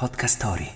[0.00, 0.72] Podcast Story.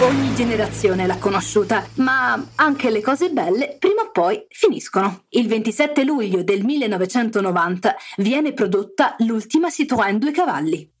[0.00, 5.26] Ogni generazione l'ha conosciuta, ma anche le cose belle prima o poi finiscono.
[5.28, 10.92] Il 27 luglio del 1990 viene prodotta l'ultima Citroën due cavalli.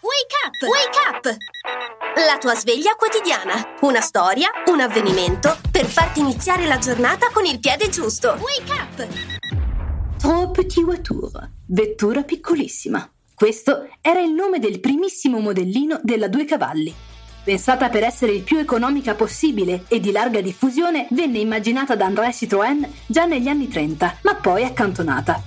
[0.00, 0.62] Wake up!
[0.68, 1.36] Wake up!
[2.24, 3.74] La tua sveglia quotidiana.
[3.80, 8.38] Una storia, un avvenimento per farti iniziare la giornata con il piede giusto.
[8.38, 9.47] Wake up!
[10.58, 13.08] Petit Voiture, vettura piccolissima.
[13.32, 16.92] Questo era il nome del primissimo modellino della due cavalli.
[17.44, 22.30] Pensata per essere il più economica possibile e di larga diffusione, venne immaginata da André
[22.30, 25.40] Citroën già negli anni 30, ma poi accantonata.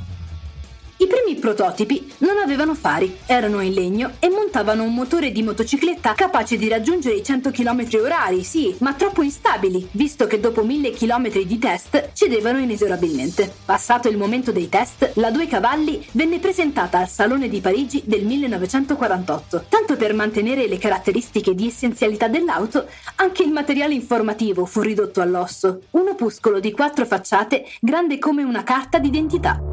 [0.96, 6.14] I primi prototipi non avevano fari, erano in legno e montavano un motore di motocicletta
[6.14, 10.92] capace di raggiungere i 100 km orari, sì, ma troppo instabili, visto che dopo 1000
[10.92, 13.50] km di test cedevano inesorabilmente.
[13.64, 18.26] Passato il momento dei test, la due cavalli venne presentata al Salone di Parigi del
[18.26, 19.66] 1948.
[19.70, 25.84] Tanto per mantenere le caratteristiche di essenzialità dell'auto, anche il materiale informativo fu ridotto all'osso,
[25.92, 29.71] un opuscolo di quattro facciate grande come una carta d'identità.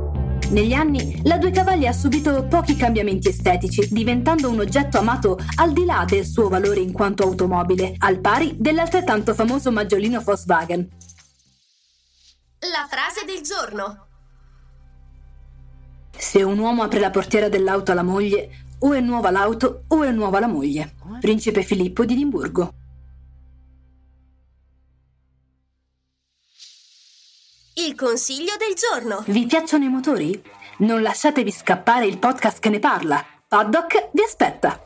[0.50, 5.74] Negli anni, la Due Cavalli ha subito pochi cambiamenti estetici, diventando un oggetto amato al
[5.74, 10.88] di là del suo valore in quanto automobile, al pari dell'altrettanto famoso maggiolino Volkswagen.
[12.60, 14.06] La frase del giorno.
[16.16, 20.10] Se un uomo apre la portiera dell'auto alla moglie, o è nuova l'auto o è
[20.10, 20.94] nuova la moglie.
[21.20, 22.72] Principe Filippo di Edimburgo.
[27.80, 29.22] Il consiglio del giorno.
[29.28, 30.42] Vi piacciono i motori?
[30.78, 33.24] Non lasciatevi scappare il podcast che ne parla.
[33.46, 34.82] Paddock vi aspetta.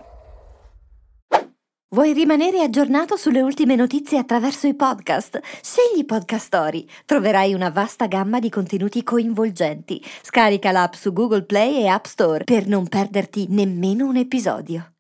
[1.88, 5.40] Vuoi rimanere aggiornato sulle ultime notizie attraverso i podcast?
[5.62, 6.86] Scegli Podcast Story.
[7.06, 9.98] Troverai una vasta gamma di contenuti coinvolgenti.
[10.20, 14.88] Scarica l'app su Google Play e App Store per non perderti nemmeno un episodio.